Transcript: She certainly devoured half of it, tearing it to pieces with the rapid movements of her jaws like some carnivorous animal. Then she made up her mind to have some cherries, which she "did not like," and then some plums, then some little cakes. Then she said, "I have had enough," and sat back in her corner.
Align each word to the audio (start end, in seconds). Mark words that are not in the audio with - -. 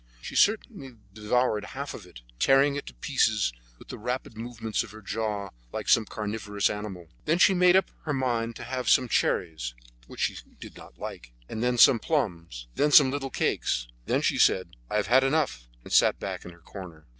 She 0.19 0.35
certainly 0.35 0.95
devoured 1.13 1.63
half 1.63 1.93
of 1.93 2.07
it, 2.07 2.21
tearing 2.39 2.75
it 2.75 2.87
to 2.87 2.93
pieces 2.95 3.53
with 3.77 3.89
the 3.89 3.99
rapid 3.99 4.35
movements 4.35 4.81
of 4.81 4.89
her 4.89 5.01
jaws 5.03 5.51
like 5.71 5.87
some 5.87 6.05
carnivorous 6.05 6.71
animal. 6.71 7.11
Then 7.25 7.37
she 7.37 7.53
made 7.53 7.75
up 7.75 7.91
her 8.05 8.11
mind 8.11 8.55
to 8.55 8.63
have 8.63 8.89
some 8.89 9.07
cherries, 9.07 9.75
which 10.07 10.21
she 10.21 10.37
"did 10.59 10.75
not 10.75 10.97
like," 10.97 11.33
and 11.47 11.61
then 11.61 11.77
some 11.77 11.99
plums, 11.99 12.67
then 12.73 12.89
some 12.89 13.11
little 13.11 13.29
cakes. 13.29 13.89
Then 14.07 14.23
she 14.23 14.39
said, 14.39 14.69
"I 14.89 14.95
have 14.95 15.05
had 15.05 15.23
enough," 15.23 15.67
and 15.83 15.93
sat 15.93 16.17
back 16.19 16.45
in 16.45 16.51
her 16.51 16.61
corner. 16.61 17.05